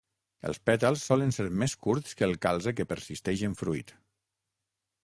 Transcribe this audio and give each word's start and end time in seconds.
Els 0.51 0.59
pètals 0.69 1.03
solen 1.09 1.33
ser 1.37 1.45
més 1.65 1.75
curts 1.89 2.17
que 2.23 2.27
el 2.29 2.35
calze 2.47 2.75
que 2.81 2.89
persisteix 2.95 3.47
en 3.51 3.59
fruit. 3.63 3.97